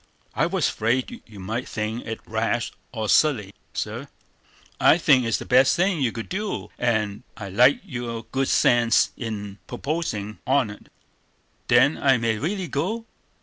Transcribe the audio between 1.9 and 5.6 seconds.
it rash or silly, sir." "I think it's the